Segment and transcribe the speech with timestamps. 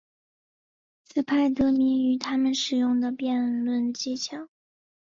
[1.03, 4.47] 此派得名于他们使用的辩论技巧。